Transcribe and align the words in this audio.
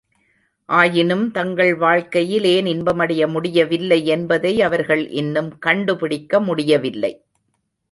ஆயினும் 0.69 1.31
தங்கள் 1.31 1.75
வாழ்க்கையில் 1.75 2.43
ஏன் 2.43 2.65
இன்பமடைய 2.65 3.27
முடியவில்லை 3.27 4.05
என்பதை 4.07 4.61
அவர்கள் 4.61 5.09
இன்னும் 5.13 5.57
கண்டுபிடிக்க 5.59 6.39
முடியவில்லை! 6.39 7.13